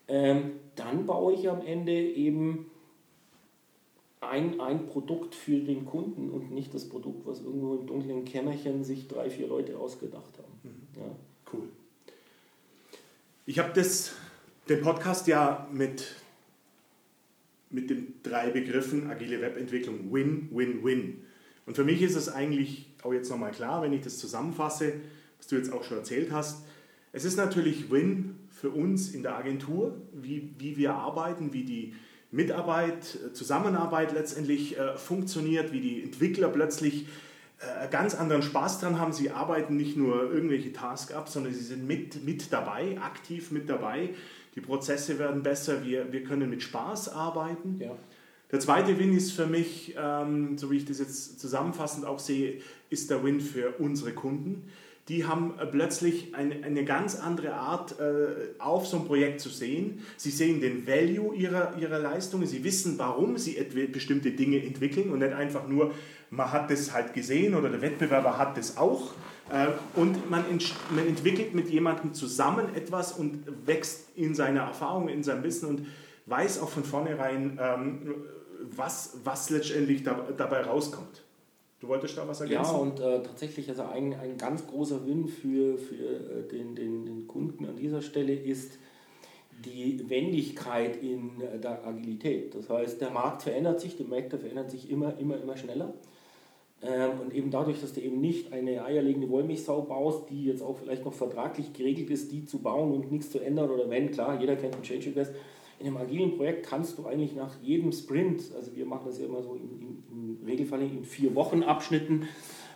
[0.10, 2.70] ähm, dann baue ich am Ende eben
[4.22, 8.84] ein, ein Produkt für den Kunden und nicht das Produkt, was irgendwo im dunklen Kämmerchen
[8.84, 10.60] sich drei, vier Leute ausgedacht haben.
[10.64, 11.00] Mhm.
[11.00, 11.16] Ja.
[11.52, 11.70] Cool.
[13.46, 13.80] Ich habe
[14.70, 16.16] den Podcast ja mit,
[17.70, 21.22] mit den drei Begriffen agile Webentwicklung Win, Win, Win.
[21.66, 24.94] Und für mich ist es eigentlich auch jetzt nochmal klar, wenn ich das zusammenfasse,
[25.38, 26.66] was du jetzt auch schon erzählt hast.
[27.12, 31.94] Es ist natürlich Win für uns in der Agentur, wie, wie wir arbeiten, wie die
[32.32, 37.08] Mitarbeit, äh, Zusammenarbeit letztendlich äh, funktioniert, wie die Entwickler plötzlich
[37.60, 39.14] äh, ganz anderen Spaß dran haben.
[39.14, 43.70] Sie arbeiten nicht nur irgendwelche Tasks ab, sondern sie sind mit, mit dabei, aktiv mit
[43.70, 44.10] dabei.
[44.56, 47.80] Die Prozesse werden besser, wir, wir können mit Spaß arbeiten.
[47.80, 47.96] Ja.
[48.52, 52.62] Der zweite Win ist für mich, ähm, so wie ich das jetzt zusammenfassend auch sehe,
[52.90, 54.70] ist der Win für unsere Kunden
[55.08, 59.50] die haben äh, plötzlich eine, eine ganz andere Art, äh, auf so ein Projekt zu
[59.50, 60.04] sehen.
[60.18, 63.54] Sie sehen den Value ihrer, ihrer Leistungen, sie wissen, warum sie
[63.92, 65.94] bestimmte Dinge entwickeln und nicht einfach nur,
[66.32, 69.12] man hat das halt gesehen oder der Wettbewerber hat das auch.
[69.52, 69.68] Äh,
[70.00, 70.44] und man,
[70.96, 75.88] man entwickelt mit jemandem zusammen etwas und wächst in seiner Erfahrung, in seinem Wissen und
[76.26, 78.16] weiß auch von vornherein, ähm,
[78.76, 81.25] was, was letztendlich dabei rauskommt.
[81.86, 82.74] Du wolltest da was ergänzen?
[82.74, 87.06] Ja, und äh, tatsächlich also ein, ein ganz großer Win für, für äh, den, den,
[87.06, 88.80] den Kunden an dieser Stelle ist
[89.64, 92.56] die Wendigkeit in äh, der Agilität.
[92.56, 95.94] Das heißt, der Markt verändert sich, die Märkte verändern sich immer, immer, immer schneller.
[96.82, 100.80] Ähm, und eben dadurch, dass du eben nicht eine eierlegende Wollmilchsau baust, die jetzt auch
[100.80, 104.40] vielleicht noch vertraglich geregelt ist, die zu bauen und nichts zu ändern oder wenn, klar,
[104.40, 105.36] jeder kennt einen Change Request,
[105.80, 109.26] in einem agilen Projekt kannst du eigentlich nach jedem Sprint, also wir machen das ja
[109.26, 109.85] immer so in, im
[110.46, 112.28] Regelfall in vier Wochen Abschnitten,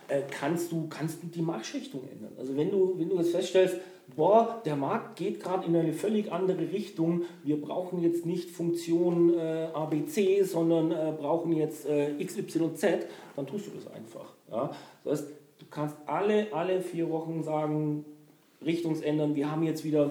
[0.08, 2.32] äh, kannst, du, kannst du die Marschrichtung ändern.
[2.38, 3.76] Also wenn du, wenn du jetzt feststellst,
[4.16, 9.34] boah, der Markt geht gerade in eine völlig andere Richtung, wir brauchen jetzt nicht Funktion
[9.34, 13.06] äh, ABC, sondern äh, brauchen jetzt äh, XYZ,
[13.36, 14.32] dann tust du das einfach.
[14.50, 14.70] Ja?
[15.04, 15.30] Das heißt,
[15.60, 18.04] du kannst alle, alle vier Wochen sagen,
[18.64, 20.10] Richtungsändern, wir haben jetzt wieder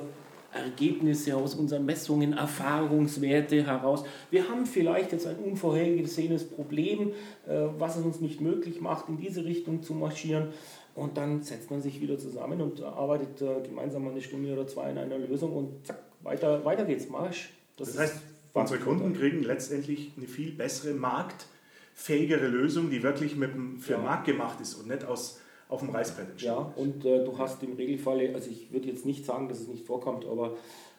[0.54, 4.04] Ergebnisse aus unseren Messungen, Erfahrungswerte heraus.
[4.32, 7.12] Wir haben vielleicht jetzt ein unvorhergesehenes Problem,
[7.48, 10.50] äh, was es uns nicht möglich macht, in diese Richtung zu marschieren.
[10.96, 14.92] Und dann setzt man sich wieder zusammen und arbeitet äh, gemeinsam eine Stunde oder zwei
[14.92, 17.52] in einer Lösung und zack, weiter, weiter geht's, Marsch.
[17.78, 18.22] Das, das heißt,
[18.54, 23.98] unsere Kunden kriegen letztendlich eine viel bessere marktfähigere Lösung, die wirklich mit dem, für ja.
[24.00, 26.52] den Markt gemacht ist und nicht aus auf dem Reißbrett entstehen.
[26.52, 29.68] Ja, und äh, du hast im Regelfall, also ich würde jetzt nicht sagen, dass es
[29.68, 30.58] nicht vorkommt, aber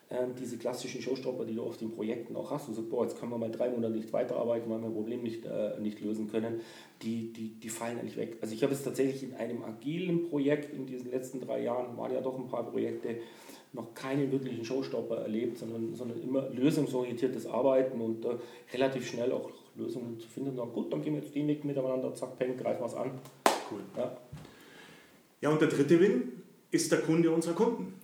[0.09, 3.19] äh, diese klassischen Showstopper, die du auf den Projekten auch hast, und sagst, boah, jetzt
[3.19, 6.31] können wir mal drei Monate nicht weiterarbeiten, weil wir ein Problem nicht, äh, nicht lösen
[6.31, 6.61] können,
[7.03, 8.39] die, die, die fallen eigentlich weg.
[8.41, 12.15] Also ich habe es tatsächlich in einem agilen Projekt in diesen letzten drei Jahren, waren
[12.15, 13.17] ja doch ein paar Projekte,
[13.73, 18.37] noch keinen wirklichen Showstopper erlebt, sondern, sondern immer lösungsorientiertes Arbeiten und äh,
[18.73, 21.65] relativ schnell auch Lösungen zu finden und sagen, gut, dann gehen wir jetzt den Weg
[21.65, 23.13] miteinander, zack, peng, greifen wir es an.
[23.71, 23.81] Cool.
[23.97, 24.17] Ja.
[25.41, 26.33] Ja, und der dritte Win
[26.71, 27.95] ist der Kunde unserer Kunden.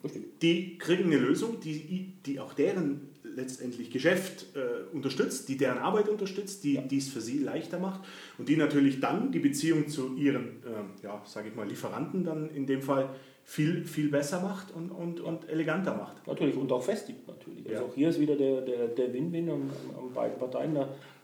[0.43, 6.09] Die kriegen eine Lösung, die, die auch deren letztendlich Geschäft äh, unterstützt, die deren Arbeit
[6.09, 6.83] unterstützt, die ja.
[6.91, 8.01] es für sie leichter macht
[8.39, 12.49] und die natürlich dann die Beziehung zu ihren, äh, ja, sage ich mal, Lieferanten dann
[12.51, 13.11] in dem Fall
[13.45, 16.27] viel, viel besser macht und, und, und eleganter macht.
[16.27, 17.69] Natürlich und auch festigt natürlich.
[17.69, 20.75] Also auch hier ist wieder der, der, der Win-Win an, an beiden Parteien.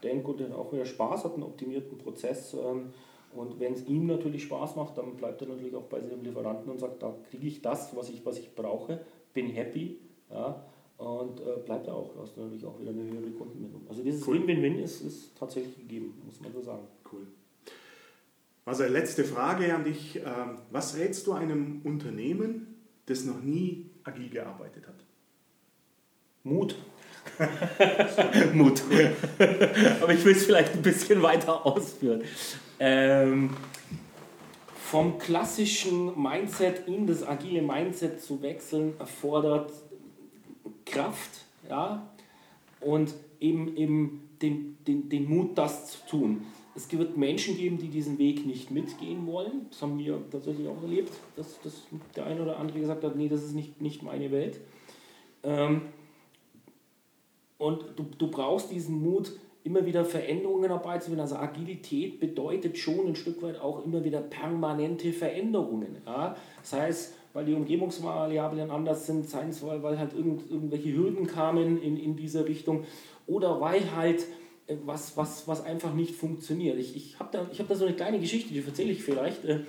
[0.02, 2.54] Der Endkunde auch wieder Spaß hat, einen optimierten Prozess.
[2.54, 2.92] Ähm,
[3.34, 6.70] und wenn es ihm natürlich Spaß macht, dann bleibt er natürlich auch bei seinem Lieferanten
[6.70, 9.00] und sagt, da kriege ich das, was ich, was ich brauche,
[9.32, 9.98] bin happy.
[10.30, 10.64] Ja,
[10.98, 12.12] und äh, bleibt er auch.
[12.12, 13.82] Du hast natürlich auch wieder eine höhere Kundenbindung.
[13.88, 14.36] Also dieses cool.
[14.36, 16.86] Win-Win-Win ist, ist tatsächlich gegeben, muss man so sagen.
[17.10, 17.26] Cool.
[18.64, 20.16] Also letzte Frage an dich.
[20.16, 25.04] Ähm, was rätst du einem Unternehmen, das noch nie agil gearbeitet hat?
[26.44, 26.76] Mut.
[28.52, 28.82] Mut.
[30.00, 32.22] Aber ich will es vielleicht ein bisschen weiter ausführen.
[32.78, 33.50] Ähm,
[34.74, 39.72] vom klassischen Mindset in das agile Mindset zu wechseln, erfordert
[40.84, 42.06] Kraft ja,
[42.80, 46.46] und eben, eben den, den, den Mut, das zu tun.
[46.74, 49.66] Es wird Menschen geben, die diesen Weg nicht mitgehen wollen.
[49.70, 51.82] Das haben wir tatsächlich auch erlebt, dass, dass
[52.16, 54.60] der eine oder andere gesagt hat, nee, das ist nicht, nicht meine Welt.
[55.42, 55.82] Ähm,
[57.62, 59.32] und du, du brauchst diesen Mut,
[59.64, 61.20] immer wieder Veränderungen herbeizuführen.
[61.20, 65.98] Also Agilität bedeutet schon ein Stück weit auch immer wieder permanente Veränderungen.
[66.04, 66.36] Ja?
[66.60, 71.28] Das heißt, weil die Umgebungsvariablen anders sind, sei es, weil, weil halt irgend, irgendwelche Hürden
[71.28, 72.84] kamen in, in diese Richtung
[73.28, 74.26] oder weil halt
[74.66, 76.78] äh, was, was, was einfach nicht funktioniert.
[76.78, 79.44] Ich, ich habe da, hab da so eine kleine Geschichte, die erzähle ich vielleicht.
[79.44, 79.60] Äh,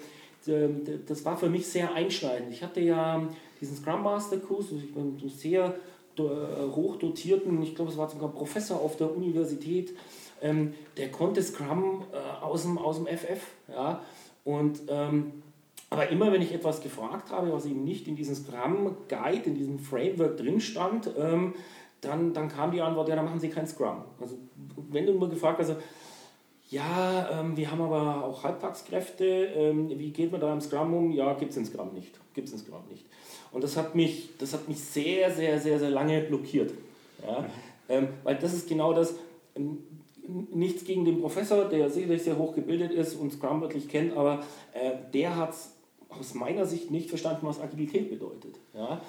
[1.07, 2.51] das war für mich sehr einschneidend.
[2.51, 3.25] Ich hatte ja
[3.61, 5.75] diesen Scrum Master Kurs, ich bin sehr
[6.19, 9.93] hochdotierten, ich glaube, es war sogar Professor auf der Universität,
[10.41, 13.41] ähm, der konnte Scrum äh, aus, dem, aus dem FF.
[13.69, 14.01] Ja?
[14.43, 15.43] Und, ähm,
[15.89, 19.55] aber immer, wenn ich etwas gefragt habe, was eben nicht in diesem Scrum Guide, in
[19.55, 21.53] diesem Framework drin stand, ähm,
[22.01, 24.03] dann, dann kam die Antwort, ja, dann machen Sie kein Scrum.
[24.19, 24.37] Also
[24.89, 25.81] wenn du nur gefragt hast, also,
[26.69, 31.11] ja, ähm, wir haben aber auch Halbtagskräfte, ähm, wie geht man da im Scrum um?
[31.11, 32.19] Ja, gibt es in Scrum nicht.
[32.33, 33.05] Gibt es in Scrum nicht.
[33.53, 36.73] Und das hat mich, das hat mich sehr, sehr, sehr, sehr lange blockiert.
[37.25, 37.45] Ja?
[37.87, 39.15] Ähm, weil das ist genau das,
[39.55, 39.77] ähm,
[40.51, 44.43] nichts gegen den Professor, der sicherlich sehr hoch gebildet ist und Scrum wirklich kennt, aber
[44.73, 45.53] äh, der hat
[46.09, 48.55] aus meiner Sicht nicht verstanden, was Agilität bedeutet.
[48.73, 49.01] Ja?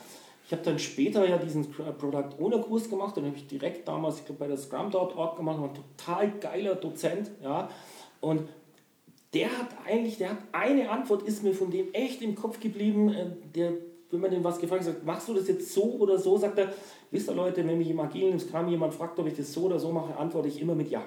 [0.47, 4.19] Ich habe dann später ja diesen Product Owner Kurs gemacht, den habe ich direkt damals
[4.19, 7.31] ich glaub, bei der Scrum.org gemacht, war ein total geiler Dozent.
[7.43, 7.71] Ja?
[8.21, 8.49] Und
[9.33, 13.13] der hat eigentlich, der hat eine Antwort, ist mir von dem echt im Kopf geblieben,
[13.13, 13.73] äh, der
[14.15, 16.73] wenn man den was gefragt hat, machst du das jetzt so oder so, sagt er,
[17.11, 19.79] wisst ihr Leute, wenn mich im agilen Scrum jemand fragt, ob ich das so oder
[19.79, 21.03] so mache, antworte ich immer mit Ja.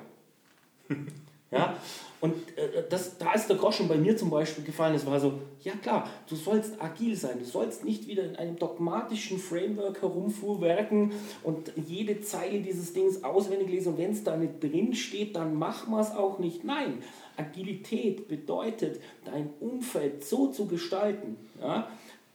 [1.51, 1.75] ja?
[2.19, 4.95] Und äh, das, da ist der Groschen bei mir zum Beispiel gefallen.
[4.95, 7.37] Es war so, ja klar, du sollst agil sein.
[7.39, 13.69] Du sollst nicht wieder in einem dogmatischen Framework herumfuhrwerken und jede Zeile dieses Dings auswendig
[13.69, 13.93] lesen.
[13.93, 16.63] Und wenn es da nicht drin steht, dann mach wir es auch nicht.
[16.63, 17.03] Nein,
[17.37, 21.87] Agilität bedeutet, dein Umfeld so zu gestalten, ja,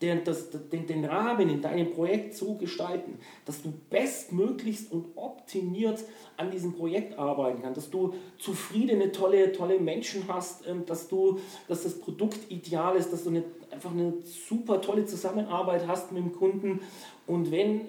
[0.02, 6.04] den, das, den, den Rahmen in deinem Projekt so gestalten, dass du bestmöglichst und optimiert
[6.36, 11.38] an diesem Projekt arbeiten kannst, dass du zufriedene, tolle, tolle Menschen hast, ähm, dass, du,
[11.68, 16.22] dass das Produkt ideal ist, dass du eine, einfach eine super tolle Zusammenarbeit hast mit
[16.22, 16.80] dem Kunden.
[17.26, 17.82] Und wenn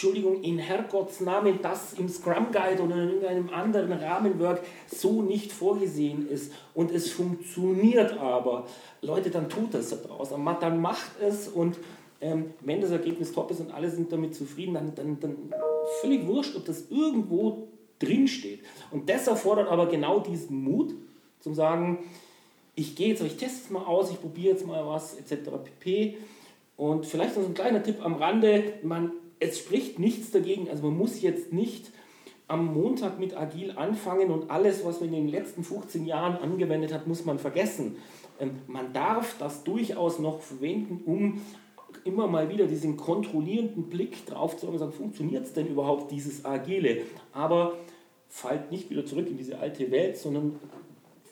[0.00, 5.52] Entschuldigung, in Herrgotts Namen das im Scrum Guide oder in irgendeinem anderen Rahmenwerk so nicht
[5.52, 8.64] vorgesehen ist und es funktioniert aber,
[9.02, 10.42] Leute, dann tut das da draußen.
[10.58, 11.76] Dann macht es und
[12.22, 15.36] ähm, wenn das Ergebnis top ist und alle sind damit zufrieden, dann, dann, dann
[16.00, 18.60] völlig wurscht, ob das irgendwo drin steht.
[18.90, 20.94] Und das erfordert aber genau diesen Mut,
[21.40, 21.98] zum sagen,
[22.74, 25.50] ich gehe jetzt, ich teste es mal aus, ich probiere jetzt mal was, etc.
[25.62, 26.16] pp.
[26.78, 30.96] Und vielleicht noch ein kleiner Tipp am Rande, man es spricht nichts dagegen, also man
[30.96, 31.90] muss jetzt nicht
[32.46, 36.92] am Montag mit Agil anfangen und alles, was man in den letzten 15 Jahren angewendet
[36.92, 37.96] hat, muss man vergessen.
[38.38, 41.40] Ähm, man darf das durchaus noch verwenden, um
[42.04, 46.10] immer mal wieder diesen kontrollierenden Blick drauf zu haben und sagen, funktioniert es denn überhaupt,
[46.10, 47.02] dieses Agile?
[47.32, 47.74] Aber
[48.28, 50.58] fallt nicht wieder zurück in diese alte Welt, sondern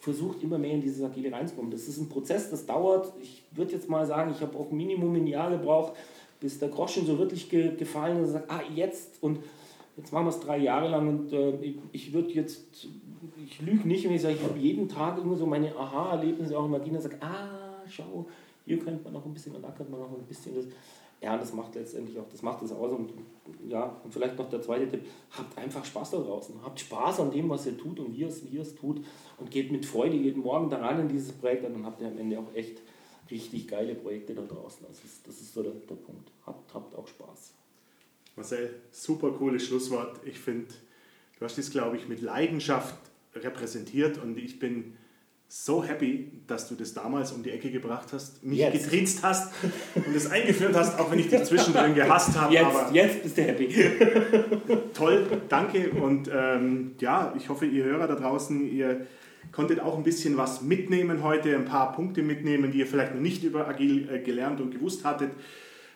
[0.00, 1.70] versucht immer mehr in dieses Agile reinzukommen.
[1.70, 3.12] Das ist ein Prozess, das dauert.
[3.20, 5.94] Ich würde jetzt mal sagen, ich habe auch Minimum ein Jahr gebraucht,
[6.40, 9.40] bis der Groschen so wirklich ge gefallen ist und sagt, ah, jetzt und
[9.96, 12.86] jetzt machen wir es drei Jahre lang und äh, ich, ich würde jetzt,
[13.44, 16.66] ich lüge nicht, wenn ich sage, ich habe jeden Tag immer so meine Aha-Erlebnisse auch
[16.66, 18.26] im Agile und sage, ah, schau,
[18.64, 20.66] hier könnte man noch ein bisschen und da könnte man noch ein bisschen das.
[21.20, 22.92] Ja, das macht letztendlich auch, das macht es aus.
[22.92, 23.10] Und
[23.68, 26.54] ja, und vielleicht noch der zweite Tipp, habt einfach Spaß da draußen.
[26.62, 29.04] Habt Spaß an dem, was ihr tut und wie ihr es, wie ihr es tut
[29.38, 32.18] und geht mit Freude jeden Morgen daran in dieses Projekt und dann habt ihr am
[32.18, 32.82] Ende auch echt
[33.30, 34.86] richtig geile Projekte da draußen.
[34.86, 36.30] Also das, das ist so der, der Punkt.
[36.46, 37.52] Habt, habt auch Spaß.
[38.36, 40.20] Marcel, super cooles Schlusswort.
[40.24, 40.68] Ich finde,
[41.38, 42.96] du hast das, glaube ich, mit Leidenschaft
[43.34, 44.96] repräsentiert und ich bin
[45.50, 48.84] so happy, dass du das damals um die Ecke gebracht hast, mich jetzt.
[48.84, 49.52] getriezt hast
[49.94, 52.52] und es eingeführt hast, auch wenn ich dich zwischendrin gehasst habe.
[52.52, 53.74] Jetzt, aber jetzt bist du happy.
[54.92, 55.90] toll, danke.
[55.90, 59.06] Und ähm, ja, ich hoffe, ihr Hörer da draußen, ihr
[59.52, 63.20] konntet auch ein bisschen was mitnehmen heute, ein paar Punkte mitnehmen, die ihr vielleicht noch
[63.20, 65.32] nicht über Agil äh, gelernt und gewusst hattet.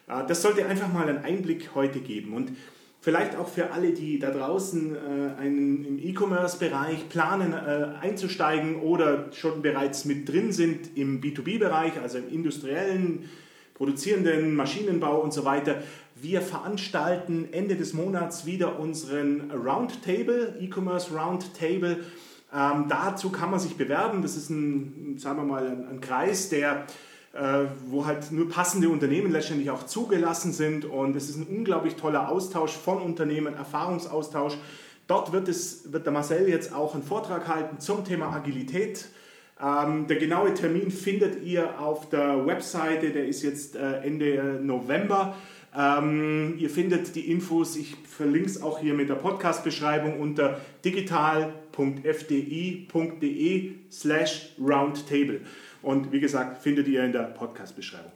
[0.07, 2.33] Äh, das sollte einfach mal einen Einblick heute geben.
[2.33, 2.51] Und
[2.99, 4.97] Vielleicht auch für alle, die da draußen äh,
[5.37, 12.29] einen, im E-Commerce-Bereich planen einzusteigen oder schon bereits mit drin sind im B2B-Bereich, also im
[12.29, 13.29] industriellen,
[13.73, 15.83] produzierenden Maschinenbau und so weiter.
[16.15, 22.05] Wir veranstalten Ende des Monats wieder unseren Roundtable, E-Commerce Roundtable.
[22.55, 24.21] Ähm, dazu kann man sich bewerben.
[24.21, 26.85] Das ist ein, sagen wir mal, ein, ein Kreis, der
[27.33, 30.85] äh, wo halt nur passende Unternehmen letztendlich auch zugelassen sind.
[30.85, 34.53] Und es ist ein unglaublich toller Austausch von Unternehmen, Erfahrungsaustausch.
[35.07, 39.07] Dort wird, es, wird der Marcel jetzt auch einen Vortrag halten zum Thema Agilität.
[39.59, 45.35] Ähm, der genaue Termin findet ihr auf der Webseite, der ist jetzt äh, Ende November.
[45.75, 50.61] Ähm, ihr findet die Infos, ich verlinke es auch hier mit der Podcast-Beschreibung unter
[51.75, 55.41] digital.fdi.de slash roundtable.
[55.81, 58.11] Und wie gesagt, findet ihr in der Podcast-Beschreibung.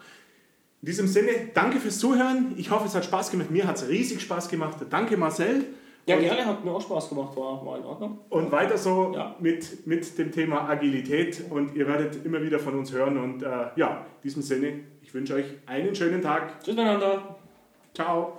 [0.81, 2.53] In diesem Sinne, danke fürs Zuhören.
[2.57, 3.51] Ich hoffe, es hat Spaß gemacht.
[3.51, 4.77] Mir hat es riesig Spaß gemacht.
[4.89, 5.65] Danke, Marcel.
[6.05, 8.19] Ja, und, gerne, hat mir auch Spaß gemacht, war, war in Ordnung.
[8.29, 9.35] Und weiter so ja.
[9.39, 13.17] mit, mit dem Thema Agilität und ihr werdet immer wieder von uns hören.
[13.17, 16.63] Und äh, ja, in diesem Sinne, ich wünsche euch einen schönen Tag.
[16.63, 17.35] Tschüss miteinander.
[17.93, 18.37] Ciao.